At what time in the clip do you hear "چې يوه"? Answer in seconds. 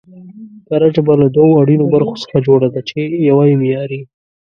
2.89-3.43